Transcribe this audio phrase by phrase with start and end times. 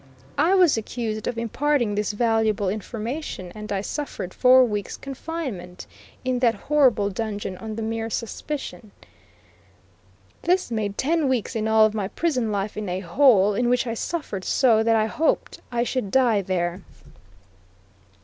[0.39, 5.85] I was accused of imparting this valuable information, and I suffered four weeks' confinement
[6.25, 8.93] in that horrible dungeon on the mere suspicion.
[10.41, 13.85] This made ten weeks in all of my prison life in a hole in which
[13.85, 16.81] I suffered so that I hoped I should die there.